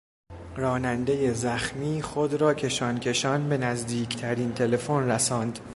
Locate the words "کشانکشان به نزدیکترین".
2.53-4.53